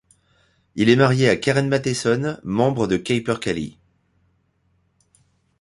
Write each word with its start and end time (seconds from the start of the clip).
Il 0.73 0.89
est 0.89 0.95
marié 0.95 1.29
à 1.29 1.35
Karen 1.35 1.69
Matheson, 1.69 2.39
membre 2.41 2.87
de 2.87 2.97
Capercaillie. 2.97 3.77